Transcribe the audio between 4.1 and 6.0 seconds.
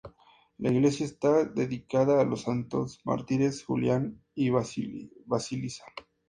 y Basilisa.